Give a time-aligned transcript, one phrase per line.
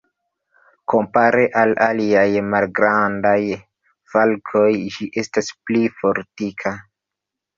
[0.93, 3.35] Kompare al aliaj malgrandaj
[4.13, 6.73] falkoj, ĝi estas pli fortika.